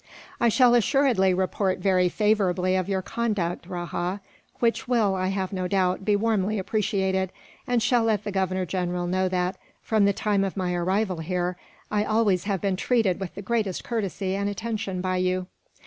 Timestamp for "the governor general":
8.23-9.05